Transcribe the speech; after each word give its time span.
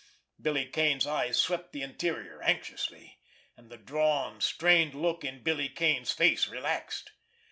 Billy 0.41 0.65
Kane's 0.65 1.05
eyes 1.05 1.37
swept 1.37 1.73
the 1.73 1.83
interior 1.83 2.41
anxiously—and 2.41 3.69
the 3.69 3.77
drawn, 3.77 4.41
strained 4.41 4.95
look 4.95 5.23
in 5.23 5.43
Billy 5.43 5.69
Kane's 5.69 6.11
face 6.11 6.47
relaxed. 6.47 7.11